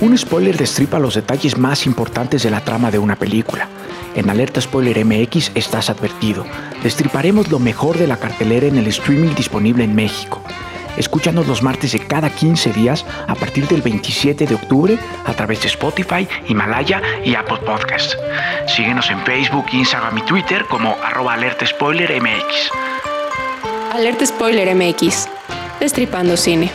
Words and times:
Un 0.00 0.16
spoiler 0.16 0.56
destripa 0.56 0.98
los 0.98 1.14
detalles 1.14 1.58
más 1.58 1.84
importantes 1.84 2.44
de 2.44 2.50
la 2.50 2.60
trama 2.60 2.90
de 2.90 2.98
una 2.98 3.16
película. 3.16 3.68
En 4.14 4.30
Alerta 4.30 4.60
Spoiler 4.60 5.04
MX 5.04 5.52
estás 5.54 5.90
advertido. 5.90 6.46
Destriparemos 6.82 7.50
lo 7.50 7.58
mejor 7.58 7.98
de 7.98 8.06
la 8.06 8.16
cartelera 8.16 8.66
en 8.66 8.78
el 8.78 8.86
streaming 8.86 9.34
disponible 9.34 9.84
en 9.84 9.94
México. 9.94 10.42
Escúchanos 10.96 11.46
los 11.46 11.62
martes 11.62 11.92
de 11.92 12.00
cada 12.00 12.30
15 12.30 12.72
días 12.72 13.04
a 13.26 13.34
partir 13.34 13.68
del 13.68 13.82
27 13.82 14.46
de 14.46 14.54
octubre 14.54 14.98
a 15.24 15.32
través 15.32 15.62
de 15.62 15.68
Spotify, 15.68 16.28
Himalaya 16.48 17.00
y 17.24 17.34
Apple 17.34 17.58
Podcasts. 17.64 18.16
Síguenos 18.66 19.08
en 19.10 19.20
Facebook, 19.24 19.66
Instagram 19.72 20.18
y 20.18 20.22
Twitter 20.22 20.64
como 20.68 20.96
arroba 21.02 21.34
alerta 21.34 21.66
spoiler 21.66 22.20
MX. 22.20 22.70
Alerta 23.92 24.26
Spoiler 24.26 24.74
MX. 24.74 25.28
Destripando 25.80 26.36
cine. 26.36 26.70